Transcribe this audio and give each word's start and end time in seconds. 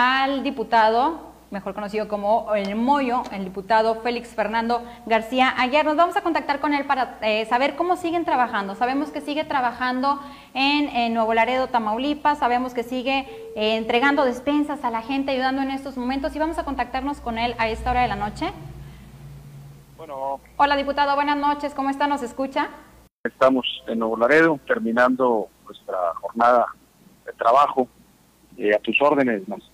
al 0.00 0.42
diputado 0.42 1.28
mejor 1.50 1.74
conocido 1.74 2.08
como 2.08 2.54
el 2.54 2.74
Moyo, 2.76 3.22
el 3.32 3.44
diputado 3.44 3.96
Félix 3.96 4.34
Fernando 4.34 4.82
García 5.04 5.52
Ayer. 5.58 5.84
Nos 5.84 5.96
vamos 5.96 6.16
a 6.16 6.22
contactar 6.22 6.60
con 6.60 6.72
él 6.72 6.86
para 6.86 7.18
eh, 7.22 7.44
saber 7.46 7.74
cómo 7.74 7.96
siguen 7.96 8.24
trabajando. 8.24 8.76
Sabemos 8.76 9.10
que 9.10 9.20
sigue 9.20 9.44
trabajando 9.44 10.20
en, 10.54 11.12
Nuevo 11.12 11.34
Laredo, 11.34 11.66
Tamaulipas, 11.66 12.38
sabemos 12.38 12.72
que 12.72 12.84
sigue 12.84 13.26
eh, 13.56 13.76
entregando 13.76 14.24
despensas 14.24 14.84
a 14.84 14.90
la 14.90 15.02
gente, 15.02 15.32
ayudando 15.32 15.60
en 15.60 15.70
estos 15.70 15.96
momentos 15.96 16.34
y 16.34 16.38
vamos 16.38 16.56
a 16.58 16.64
contactarnos 16.64 17.20
con 17.20 17.36
él 17.36 17.54
a 17.58 17.68
esta 17.68 17.90
hora 17.90 18.02
de 18.02 18.08
la 18.08 18.16
noche. 18.16 18.52
Bueno. 19.98 20.40
Hola 20.56 20.76
diputado, 20.76 21.14
buenas 21.16 21.36
noches, 21.36 21.74
¿cómo 21.74 21.90
está? 21.90 22.06
¿Nos 22.06 22.22
escucha? 22.22 22.68
Estamos 23.24 23.66
en 23.88 23.98
Nuevo 23.98 24.16
Laredo 24.16 24.58
terminando 24.66 25.48
nuestra 25.66 26.14
jornada 26.20 26.66
de 27.26 27.32
trabajo. 27.32 27.88
Eh, 28.56 28.74
a 28.74 28.78
tus 28.78 29.00
órdenes, 29.00 29.48
más. 29.48 29.69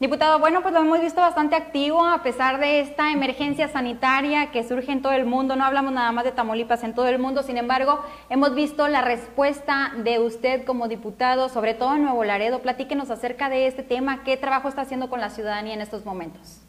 Diputado, 0.00 0.38
bueno, 0.38 0.62
pues 0.62 0.72
lo 0.72 0.78
hemos 0.78 1.00
visto 1.00 1.20
bastante 1.20 1.56
activo 1.56 2.06
a 2.06 2.22
pesar 2.22 2.60
de 2.60 2.78
esta 2.78 3.10
emergencia 3.10 3.66
sanitaria 3.66 4.52
que 4.52 4.62
surge 4.62 4.92
en 4.92 5.02
todo 5.02 5.12
el 5.12 5.26
mundo. 5.26 5.56
No 5.56 5.64
hablamos 5.64 5.92
nada 5.92 6.12
más 6.12 6.22
de 6.22 6.30
Tamaulipas, 6.30 6.84
en 6.84 6.94
todo 6.94 7.08
el 7.08 7.18
mundo. 7.18 7.42
Sin 7.42 7.56
embargo, 7.56 8.04
hemos 8.30 8.54
visto 8.54 8.86
la 8.86 9.02
respuesta 9.02 9.92
de 9.96 10.20
usted 10.20 10.64
como 10.64 10.86
diputado, 10.86 11.48
sobre 11.48 11.74
todo 11.74 11.96
en 11.96 12.04
Nuevo 12.04 12.22
Laredo. 12.22 12.62
Platíquenos 12.62 13.10
acerca 13.10 13.48
de 13.48 13.66
este 13.66 13.82
tema. 13.82 14.22
¿Qué 14.22 14.36
trabajo 14.36 14.68
está 14.68 14.82
haciendo 14.82 15.10
con 15.10 15.18
la 15.18 15.30
ciudadanía 15.30 15.74
en 15.74 15.80
estos 15.80 16.04
momentos? 16.04 16.62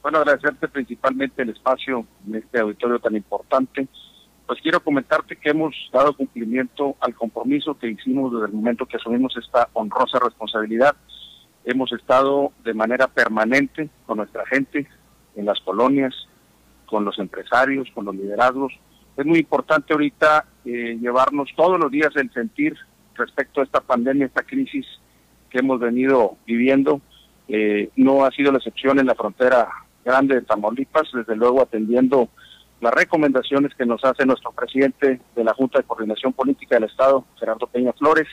Bueno, 0.00 0.18
agradecerte 0.18 0.68
principalmente 0.68 1.42
el 1.42 1.48
espacio 1.48 2.06
en 2.24 2.36
este 2.36 2.60
auditorio 2.60 3.00
tan 3.00 3.16
importante. 3.16 3.88
Pues 4.46 4.60
quiero 4.60 4.78
comentarte 4.78 5.34
que 5.34 5.50
hemos 5.50 5.74
dado 5.92 6.16
cumplimiento 6.16 6.94
al 7.00 7.16
compromiso 7.16 7.76
que 7.76 7.88
hicimos 7.88 8.32
desde 8.32 8.46
el 8.46 8.52
momento 8.52 8.86
que 8.86 8.96
asumimos 8.96 9.36
esta 9.36 9.68
honrosa 9.72 10.20
responsabilidad 10.20 10.94
Hemos 11.66 11.90
estado 11.90 12.52
de 12.62 12.74
manera 12.74 13.08
permanente 13.08 13.90
con 14.06 14.18
nuestra 14.18 14.46
gente 14.46 14.86
en 15.34 15.44
las 15.44 15.58
colonias, 15.58 16.14
con 16.86 17.04
los 17.04 17.18
empresarios, 17.18 17.88
con 17.92 18.04
los 18.04 18.14
liderazgos. 18.14 18.72
Es 19.16 19.26
muy 19.26 19.40
importante 19.40 19.92
ahorita 19.92 20.46
eh, 20.64 20.96
llevarnos 21.00 21.50
todos 21.56 21.76
los 21.80 21.90
días 21.90 22.10
el 22.14 22.32
sentir 22.32 22.76
respecto 23.16 23.60
a 23.60 23.64
esta 23.64 23.80
pandemia, 23.80 24.26
esta 24.26 24.44
crisis 24.44 24.86
que 25.50 25.58
hemos 25.58 25.80
venido 25.80 26.36
viviendo. 26.46 27.00
Eh, 27.48 27.90
no 27.96 28.24
ha 28.24 28.30
sido 28.30 28.52
la 28.52 28.58
excepción 28.58 29.00
en 29.00 29.06
la 29.06 29.16
frontera 29.16 29.68
grande 30.04 30.36
de 30.36 30.42
Tamaulipas, 30.42 31.08
desde 31.12 31.34
luego 31.34 31.62
atendiendo 31.62 32.28
las 32.80 32.94
recomendaciones 32.94 33.74
que 33.74 33.86
nos 33.86 34.04
hace 34.04 34.24
nuestro 34.24 34.52
presidente 34.52 35.20
de 35.34 35.44
la 35.44 35.52
Junta 35.52 35.80
de 35.80 35.84
Coordinación 35.84 36.32
Política 36.32 36.76
del 36.76 36.88
Estado, 36.88 37.24
Gerardo 37.40 37.66
Peña 37.66 37.92
Flores, 37.92 38.28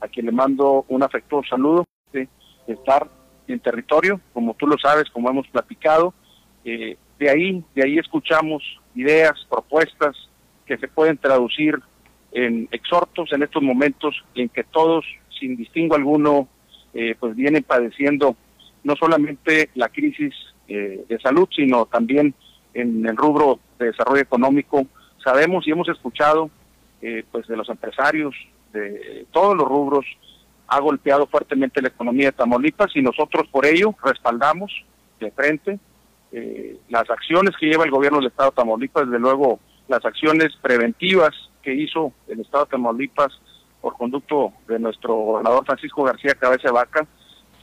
a 0.00 0.06
quien 0.06 0.26
le 0.26 0.32
mando 0.32 0.84
un 0.86 1.02
afectuoso 1.02 1.48
saludo 1.48 1.84
estar 2.72 3.08
en 3.48 3.60
territorio, 3.60 4.20
como 4.32 4.54
tú 4.54 4.66
lo 4.66 4.78
sabes, 4.78 5.08
como 5.10 5.30
hemos 5.30 5.48
platicado. 5.48 6.14
Eh, 6.64 6.96
de 7.18 7.30
ahí, 7.30 7.64
de 7.74 7.84
ahí 7.84 7.98
escuchamos 7.98 8.62
ideas, 8.94 9.34
propuestas 9.48 10.16
que 10.66 10.76
se 10.76 10.88
pueden 10.88 11.16
traducir 11.16 11.78
en 12.32 12.68
exhortos 12.70 13.32
en 13.32 13.42
estos 13.42 13.62
momentos 13.62 14.22
en 14.34 14.48
que 14.50 14.64
todos, 14.64 15.04
sin 15.40 15.56
distingo 15.56 15.96
alguno, 15.96 16.46
eh, 16.92 17.14
pues 17.18 17.34
vienen 17.34 17.62
padeciendo 17.62 18.36
no 18.84 18.94
solamente 18.96 19.70
la 19.74 19.88
crisis 19.88 20.34
eh, 20.68 21.04
de 21.08 21.18
salud, 21.20 21.48
sino 21.54 21.86
también 21.86 22.34
en 22.74 23.06
el 23.06 23.16
rubro 23.16 23.58
de 23.78 23.86
desarrollo 23.86 24.20
económico. 24.20 24.86
Sabemos 25.24 25.66
y 25.66 25.70
hemos 25.70 25.88
escuchado 25.88 26.50
pues 27.30 27.46
de 27.46 27.56
los 27.56 27.68
empresarios, 27.68 28.34
de 28.72 29.24
todos 29.30 29.56
los 29.56 29.68
rubros, 29.68 30.04
ha 30.68 30.80
golpeado 30.80 31.26
fuertemente 31.26 31.82
la 31.82 31.88
economía 31.88 32.26
de 32.26 32.32
Tamaulipas 32.32 32.94
y 32.94 33.02
nosotros 33.02 33.46
por 33.50 33.66
ello 33.66 33.94
respaldamos 34.04 34.72
de 35.18 35.30
frente 35.30 35.78
eh, 36.30 36.78
las 36.90 37.08
acciones 37.08 37.54
que 37.58 37.66
lleva 37.66 37.84
el 37.84 37.90
gobierno 37.90 38.18
del 38.18 38.28
Estado 38.28 38.50
de 38.50 38.56
Tamaulipas, 38.56 39.06
desde 39.06 39.18
luego 39.18 39.60
las 39.88 40.04
acciones 40.04 40.54
preventivas 40.60 41.30
que 41.62 41.74
hizo 41.74 42.12
el 42.28 42.40
Estado 42.40 42.66
de 42.66 42.70
Tamaulipas 42.72 43.32
por 43.80 43.96
conducto 43.96 44.52
de 44.66 44.78
nuestro 44.78 45.14
gobernador 45.14 45.64
Francisco 45.64 46.04
García 46.04 46.34
Cabeza 46.34 46.70
Vaca, 46.70 47.06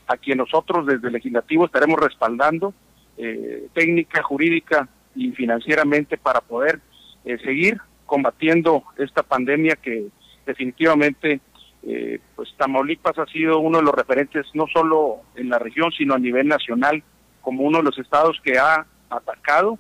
a 0.07 0.17
quien 0.17 0.39
nosotros 0.39 0.87
desde 0.87 1.07
el 1.07 1.13
legislativo 1.13 1.65
estaremos 1.65 1.99
respaldando 1.99 2.73
eh, 3.17 3.67
técnica, 3.73 4.23
jurídica 4.23 4.89
y 5.15 5.31
financieramente 5.31 6.17
para 6.17 6.41
poder 6.41 6.79
eh, 7.23 7.37
seguir 7.43 7.79
combatiendo 8.05 8.83
esta 8.97 9.23
pandemia 9.23 9.75
que 9.75 10.07
definitivamente 10.45 11.39
eh, 11.87 12.19
pues 12.35 12.49
Tamaulipas 12.57 13.17
ha 13.19 13.25
sido 13.27 13.59
uno 13.59 13.77
de 13.77 13.83
los 13.83 13.93
referentes 13.93 14.47
no 14.53 14.65
solo 14.73 15.21
en 15.35 15.49
la 15.49 15.59
región, 15.59 15.91
sino 15.91 16.15
a 16.15 16.19
nivel 16.19 16.47
nacional, 16.47 17.03
como 17.41 17.63
uno 17.63 17.77
de 17.77 17.83
los 17.83 17.97
estados 17.99 18.41
que 18.43 18.57
ha 18.57 18.87
atacado 19.09 19.77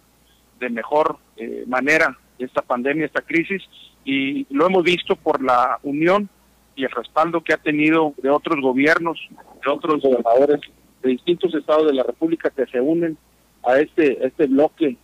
de 0.59 0.69
mejor 0.69 1.17
eh, 1.37 1.63
manera 1.67 2.17
esta 2.37 2.61
pandemia, 2.61 3.05
esta 3.05 3.21
crisis, 3.21 3.63
y 4.03 4.45
lo 4.53 4.67
hemos 4.67 4.83
visto 4.83 5.15
por 5.15 5.43
la 5.43 5.79
unión 5.81 6.29
y 6.75 6.83
el 6.83 6.91
respaldo 6.91 7.41
que 7.41 7.53
ha 7.53 7.57
tenido 7.57 8.13
de 8.21 8.29
otros 8.29 8.61
gobiernos, 8.61 9.19
de 9.65 9.71
otros 9.71 10.01
gobernadores 10.03 10.59
de 11.01 11.09
distintos 11.09 11.55
estados 11.55 11.87
de 11.87 11.93
la 11.93 12.03
República 12.03 12.51
que 12.51 12.67
se 12.67 12.79
unen 12.79 13.17
a 13.63 13.79
este, 13.79 14.23
este 14.25 14.45
bloque, 14.45 14.97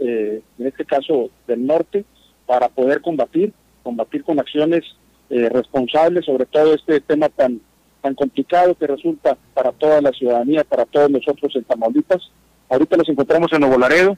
eh, 0.00 0.42
en 0.58 0.66
este 0.66 0.86
caso 0.86 1.30
del 1.46 1.66
norte, 1.66 2.04
para 2.46 2.68
poder 2.68 3.02
combatir, 3.02 3.52
combatir 3.82 4.24
con 4.24 4.38
acciones 4.38 4.84
eh, 5.30 5.48
responsables 5.48 6.24
sobre 6.24 6.46
todo 6.46 6.74
este 6.74 7.00
tema 7.00 7.28
tan 7.28 7.60
tan 8.06 8.14
complicado 8.14 8.76
que 8.76 8.86
resulta 8.86 9.36
para 9.52 9.72
toda 9.72 10.00
la 10.00 10.12
ciudadanía, 10.12 10.62
para 10.62 10.84
todos 10.84 11.10
nosotros 11.10 11.54
en 11.56 11.64
Tamaulipas. 11.64 12.30
Ahorita 12.68 12.96
nos 12.96 13.08
encontramos 13.08 13.52
en 13.52 13.60
Nuevo 13.60 13.78
Laredo, 13.78 14.16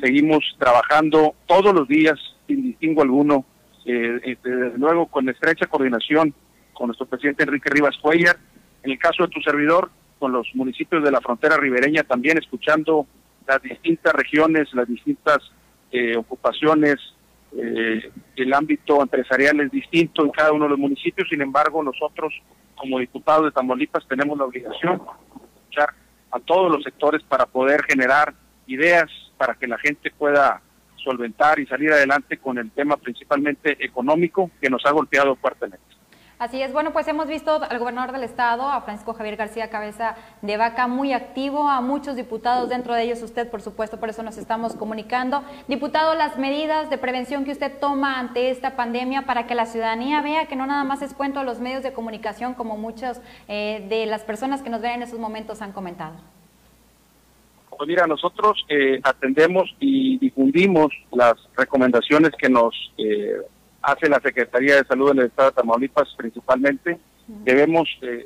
seguimos 0.00 0.44
trabajando 0.58 1.34
todos 1.46 1.74
los 1.74 1.88
días, 1.88 2.14
sin 2.46 2.62
distingo 2.62 3.02
alguno, 3.02 3.44
eh, 3.86 4.20
eh, 4.24 4.36
desde 4.42 4.78
luego 4.78 5.06
con 5.06 5.28
estrecha 5.28 5.66
coordinación 5.66 6.32
con 6.72 6.88
nuestro 6.88 7.06
presidente 7.06 7.42
Enrique 7.42 7.70
Rivas 7.70 7.96
Cuellar, 8.00 8.36
en 8.82 8.92
el 8.92 8.98
caso 8.98 9.24
de 9.24 9.28
tu 9.30 9.40
servidor, 9.40 9.90
con 10.18 10.32
los 10.32 10.48
municipios 10.54 11.02
de 11.02 11.10
la 11.10 11.20
frontera 11.20 11.56
ribereña, 11.56 12.02
también 12.02 12.38
escuchando 12.38 13.06
las 13.46 13.60
distintas 13.62 14.12
regiones, 14.12 14.72
las 14.74 14.88
distintas 14.88 15.38
eh, 15.90 16.16
ocupaciones, 16.16 16.96
eh, 17.56 18.10
el 18.36 18.54
ámbito 18.54 19.00
empresarial 19.00 19.60
es 19.60 19.70
distinto 19.70 20.24
en 20.24 20.30
cada 20.30 20.52
uno 20.52 20.64
de 20.64 20.70
los 20.70 20.78
municipios, 20.78 21.28
sin 21.28 21.40
embargo 21.40 21.82
nosotros 21.82 22.34
como 22.74 22.98
diputados 22.98 23.46
de 23.46 23.52
Tamaulipas 23.52 24.06
tenemos 24.08 24.36
la 24.36 24.44
obligación 24.44 24.98
de 24.98 25.60
escuchar 25.60 25.90
a 26.30 26.40
todos 26.40 26.70
los 26.70 26.82
sectores 26.82 27.22
para 27.22 27.46
poder 27.46 27.84
generar 27.84 28.34
ideas 28.66 29.10
para 29.36 29.54
que 29.54 29.68
la 29.68 29.78
gente 29.78 30.10
pueda 30.10 30.60
solventar 30.96 31.60
y 31.60 31.66
salir 31.66 31.92
adelante 31.92 32.38
con 32.38 32.58
el 32.58 32.70
tema 32.70 32.96
principalmente 32.96 33.76
económico 33.84 34.50
que 34.60 34.70
nos 34.70 34.84
ha 34.86 34.90
golpeado 34.90 35.36
fuertemente. 35.36 35.93
Así 36.44 36.60
es, 36.60 36.74
bueno, 36.74 36.92
pues 36.92 37.08
hemos 37.08 37.26
visto 37.26 37.58
al 37.62 37.78
gobernador 37.78 38.12
del 38.12 38.22
estado, 38.22 38.68
a 38.68 38.82
Francisco 38.82 39.14
Javier 39.14 39.36
García 39.36 39.70
Cabeza 39.70 40.14
de 40.42 40.58
Vaca, 40.58 40.86
muy 40.88 41.14
activo, 41.14 41.70
a 41.70 41.80
muchos 41.80 42.16
diputados, 42.16 42.68
dentro 42.68 42.92
de 42.92 43.04
ellos 43.04 43.22
usted, 43.22 43.50
por 43.50 43.62
supuesto, 43.62 43.98
por 43.98 44.10
eso 44.10 44.22
nos 44.22 44.36
estamos 44.36 44.74
comunicando. 44.74 45.42
Diputado, 45.68 46.14
las 46.14 46.36
medidas 46.36 46.90
de 46.90 46.98
prevención 46.98 47.46
que 47.46 47.52
usted 47.52 47.72
toma 47.80 48.18
ante 48.18 48.50
esta 48.50 48.76
pandemia 48.76 49.22
para 49.22 49.46
que 49.46 49.54
la 49.54 49.64
ciudadanía 49.64 50.20
vea 50.20 50.44
que 50.44 50.54
no 50.54 50.66
nada 50.66 50.84
más 50.84 51.00
es 51.00 51.14
cuento 51.14 51.40
a 51.40 51.44
los 51.44 51.60
medios 51.60 51.82
de 51.82 51.94
comunicación, 51.94 52.52
como 52.52 52.76
muchas 52.76 53.22
eh, 53.48 53.86
de 53.88 54.04
las 54.04 54.22
personas 54.22 54.60
que 54.60 54.68
nos 54.68 54.82
ven 54.82 54.96
en 54.96 55.04
esos 55.04 55.18
momentos 55.18 55.62
han 55.62 55.72
comentado. 55.72 56.16
Pues 57.70 57.88
mira, 57.88 58.06
nosotros 58.06 58.66
eh, 58.68 59.00
atendemos 59.02 59.74
y 59.80 60.18
difundimos 60.18 60.92
las 61.10 61.36
recomendaciones 61.56 62.32
que 62.38 62.50
nos 62.50 62.74
eh, 62.98 63.38
hace 63.84 64.08
la 64.08 64.20
Secretaría 64.20 64.76
de 64.76 64.84
Salud 64.84 65.10
en 65.10 65.18
el 65.18 65.26
Estado 65.26 65.50
de 65.50 65.56
Tamaulipas 65.56 66.08
principalmente. 66.16 66.98
Debemos 67.26 67.88
eh, 68.02 68.24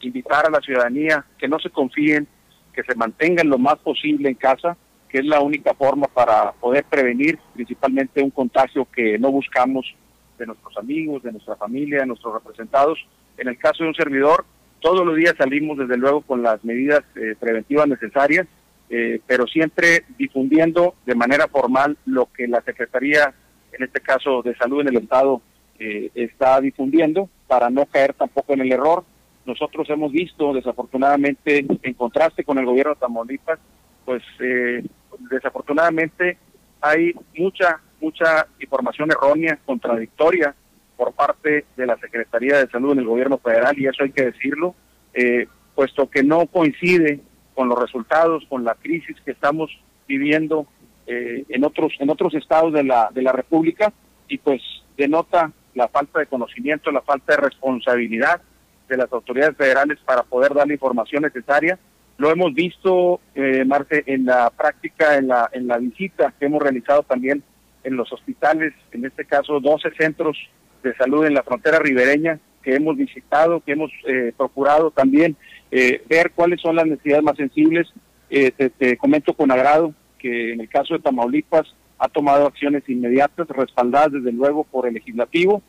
invitar 0.00 0.46
a 0.46 0.50
la 0.50 0.60
ciudadanía 0.60 1.24
que 1.38 1.48
no 1.48 1.58
se 1.58 1.70
confíen, 1.70 2.26
que 2.72 2.82
se 2.82 2.94
mantengan 2.94 3.48
lo 3.48 3.58
más 3.58 3.76
posible 3.78 4.28
en 4.28 4.34
casa, 4.34 4.76
que 5.08 5.18
es 5.18 5.24
la 5.26 5.40
única 5.40 5.74
forma 5.74 6.06
para 6.08 6.52
poder 6.52 6.84
prevenir 6.84 7.38
principalmente 7.54 8.22
un 8.22 8.30
contagio 8.30 8.86
que 8.90 9.18
no 9.18 9.30
buscamos 9.30 9.94
de 10.38 10.46
nuestros 10.46 10.76
amigos, 10.78 11.22
de 11.22 11.32
nuestra 11.32 11.56
familia, 11.56 12.00
de 12.00 12.06
nuestros 12.06 12.34
representados. 12.34 12.98
En 13.36 13.48
el 13.48 13.58
caso 13.58 13.84
de 13.84 13.90
un 13.90 13.94
servidor, 13.94 14.44
todos 14.80 15.06
los 15.06 15.16
días 15.16 15.34
salimos 15.36 15.78
desde 15.78 15.96
luego 15.96 16.22
con 16.22 16.42
las 16.42 16.64
medidas 16.64 17.02
eh, 17.14 17.36
preventivas 17.38 17.86
necesarias, 17.86 18.46
eh, 18.90 19.20
pero 19.26 19.46
siempre 19.46 20.04
difundiendo 20.18 20.94
de 21.06 21.14
manera 21.14 21.46
formal 21.48 21.96
lo 22.06 22.28
que 22.36 22.48
la 22.48 22.60
Secretaría 22.62 23.34
en 23.76 23.84
este 23.84 24.00
caso 24.00 24.42
de 24.42 24.54
salud 24.56 24.80
en 24.80 24.88
el 24.88 24.96
Estado, 24.96 25.40
eh, 25.78 26.10
está 26.14 26.60
difundiendo 26.60 27.28
para 27.46 27.70
no 27.70 27.86
caer 27.86 28.14
tampoco 28.14 28.52
en 28.52 28.60
el 28.60 28.72
error. 28.72 29.04
Nosotros 29.44 29.88
hemos 29.90 30.12
visto, 30.12 30.52
desafortunadamente, 30.52 31.66
en 31.82 31.94
contraste 31.94 32.44
con 32.44 32.58
el 32.58 32.64
gobierno 32.64 32.94
de 32.94 33.00
Tamaulipas, 33.00 33.58
pues 34.04 34.22
eh, 34.40 34.84
desafortunadamente 35.30 36.38
hay 36.80 37.14
mucha, 37.36 37.80
mucha 38.00 38.46
información 38.60 39.10
errónea, 39.10 39.58
contradictoria 39.64 40.54
por 40.96 41.12
parte 41.12 41.64
de 41.76 41.86
la 41.86 41.96
Secretaría 41.98 42.58
de 42.58 42.70
Salud 42.70 42.92
en 42.92 43.00
el 43.00 43.06
gobierno 43.06 43.38
federal 43.38 43.78
y 43.78 43.86
eso 43.86 44.04
hay 44.04 44.12
que 44.12 44.26
decirlo. 44.26 44.74
Eh, 45.12 45.46
puesto 45.74 46.08
que 46.08 46.22
no 46.22 46.46
coincide 46.46 47.20
con 47.54 47.68
los 47.68 47.78
resultados, 47.78 48.44
con 48.48 48.64
la 48.64 48.74
crisis 48.74 49.16
que 49.24 49.32
estamos 49.32 49.70
viviendo 50.06 50.66
eh, 51.06 51.44
en 51.48 51.64
otros 51.64 51.92
en 51.98 52.10
otros 52.10 52.34
estados 52.34 52.72
de 52.72 52.84
la 52.84 53.10
de 53.12 53.22
la 53.22 53.32
República 53.32 53.92
y 54.28 54.38
pues 54.38 54.62
denota 54.96 55.52
la 55.74 55.88
falta 55.88 56.20
de 56.20 56.26
conocimiento, 56.26 56.90
la 56.90 57.02
falta 57.02 57.34
de 57.34 57.42
responsabilidad 57.42 58.40
de 58.88 58.96
las 58.96 59.12
autoridades 59.12 59.56
federales 59.56 59.98
para 60.04 60.22
poder 60.22 60.54
dar 60.54 60.66
la 60.66 60.74
información 60.74 61.22
necesaria. 61.22 61.78
Lo 62.16 62.30
hemos 62.30 62.54
visto, 62.54 63.20
eh, 63.34 63.64
Marte, 63.64 64.04
en 64.06 64.26
la 64.26 64.50
práctica, 64.50 65.16
en 65.16 65.28
la, 65.28 65.50
en 65.52 65.66
la 65.66 65.78
visita 65.78 66.32
que 66.38 66.46
hemos 66.46 66.62
realizado 66.62 67.02
también 67.02 67.42
en 67.82 67.96
los 67.96 68.12
hospitales, 68.12 68.72
en 68.92 69.04
este 69.04 69.24
caso 69.24 69.58
12 69.58 69.90
centros 69.98 70.38
de 70.82 70.94
salud 70.94 71.26
en 71.26 71.34
la 71.34 71.42
frontera 71.42 71.78
ribereña 71.78 72.38
que 72.62 72.74
hemos 72.74 72.96
visitado, 72.96 73.60
que 73.60 73.72
hemos 73.72 73.92
eh, 74.06 74.32
procurado 74.36 74.90
también 74.90 75.36
eh, 75.70 76.02
ver 76.08 76.32
cuáles 76.32 76.60
son 76.60 76.76
las 76.76 76.86
necesidades 76.86 77.22
más 77.22 77.36
sensibles. 77.36 77.92
Eh, 78.30 78.50
te, 78.50 78.96
comento 78.96 79.34
con 79.34 79.50
agrado 79.50 79.92
que 80.24 80.54
en 80.54 80.60
el 80.62 80.70
caso 80.70 80.94
de 80.94 81.00
Tamaulipas 81.00 81.74
ha 81.98 82.08
tomado 82.08 82.46
acciones 82.46 82.82
inmediatas, 82.88 83.46
respaldadas 83.48 84.12
desde 84.12 84.32
luego 84.32 84.64
por 84.64 84.88
el 84.88 84.94
legislativo, 84.94 85.62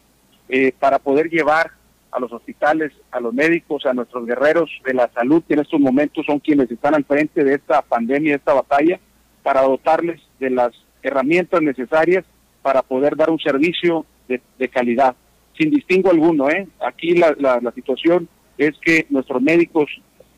para 0.79 0.97
poder 0.99 1.29
llevar 1.29 1.71
a 2.09 2.21
los 2.21 2.31
hospitales, 2.31 2.93
a 3.11 3.19
los 3.19 3.33
médicos, 3.33 3.85
a 3.85 3.93
nuestros 3.93 4.25
guerreros 4.25 4.69
de 4.85 4.93
la 4.93 5.09
salud, 5.09 5.43
que 5.45 5.55
en 5.55 5.59
estos 5.59 5.81
momentos 5.81 6.25
son 6.25 6.39
quienes 6.39 6.71
están 6.71 6.95
al 6.95 7.03
frente 7.03 7.43
de 7.43 7.55
esta 7.55 7.81
pandemia, 7.81 8.31
de 8.31 8.37
esta 8.37 8.53
batalla, 8.53 8.97
para 9.43 9.63
dotarles 9.63 10.21
de 10.39 10.51
las 10.51 10.71
herramientas 11.03 11.61
necesarias 11.61 12.23
para 12.61 12.81
poder 12.81 13.17
dar 13.17 13.29
un 13.29 13.39
servicio 13.39 14.05
de, 14.29 14.69
calidad, 14.69 15.17
sin 15.57 15.69
distingo 15.69 16.11
alguno. 16.11 16.49
¿eh? 16.49 16.65
Aquí 16.79 17.13
la, 17.15 17.35
la, 17.37 17.71
situación 17.73 18.29
es 18.57 18.71
que 18.81 19.05
nuestros 19.09 19.41
médicos 19.41 19.87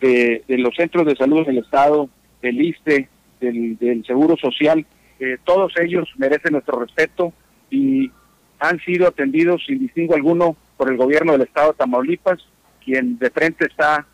de, 0.01 0.43
los 0.47 0.75
centros 0.75 1.05
de 1.05 1.15
salud 1.15 1.45
del 1.45 1.59
Estado, 1.59 2.09
del 2.41 2.59
ISTE, 2.59 3.09
del, 3.39 4.03
Seguro 4.05 4.35
Social, 4.37 4.85
eh, 5.19 5.37
todos 5.43 5.73
ellos 5.79 6.07
merecen 6.17 6.53
nuestro 6.53 6.79
respeto 6.79 7.33
y 7.69 8.11
han 8.59 8.79
sido 8.79 9.07
atendidos 9.07 9.63
sin 9.65 9.79
distingo 9.79 10.15
alguno 10.15 10.55
por 10.77 10.89
el 10.91 10.97
gobierno 10.97 11.33
del 11.33 11.41
estado 11.41 11.71
de 11.71 11.77
Tamaulipas, 11.77 12.39
quien 12.83 13.17
de 13.17 13.29
frente 13.29 13.65
está 13.65 14.05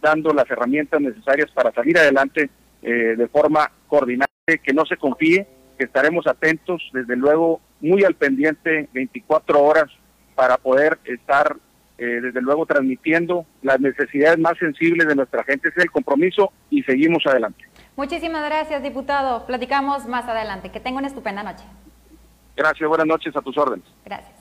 dando 0.00 0.32
las 0.32 0.50
herramientas 0.50 1.00
necesarias 1.00 1.50
para 1.50 1.72
salir 1.72 1.98
adelante 1.98 2.50
eh, 2.82 3.14
de 3.16 3.28
forma 3.28 3.70
coordinada, 3.88 4.30
que 4.46 4.72
no 4.72 4.86
se 4.86 4.96
confíe, 4.96 5.46
que 5.78 5.84
estaremos 5.84 6.26
atentos, 6.26 6.82
desde 6.92 7.16
luego 7.16 7.60
muy 7.80 8.04
al 8.04 8.14
pendiente 8.14 8.88
24 8.92 9.62
horas 9.62 9.86
para 10.34 10.56
poder 10.56 10.98
estar 11.04 11.56
eh, 11.98 12.20
desde 12.22 12.40
luego 12.40 12.64
transmitiendo 12.64 13.44
las 13.62 13.78
necesidades 13.78 14.38
más 14.38 14.56
sensibles 14.58 15.06
de 15.06 15.14
nuestra 15.14 15.44
gente. 15.44 15.68
Ese 15.68 15.80
es 15.80 15.84
el 15.84 15.90
compromiso 15.90 16.50
y 16.70 16.82
seguimos 16.82 17.26
adelante. 17.26 17.69
Muchísimas 18.00 18.42
gracias, 18.46 18.82
diputado. 18.82 19.44
Platicamos 19.44 20.06
más 20.06 20.26
adelante. 20.26 20.70
Que 20.70 20.80
tenga 20.80 21.00
una 21.00 21.08
estupenda 21.08 21.42
noche. 21.42 21.64
Gracias, 22.56 22.88
buenas 22.88 23.06
noches 23.06 23.36
a 23.36 23.42
tus 23.42 23.58
órdenes. 23.58 23.84
Gracias. 24.06 24.39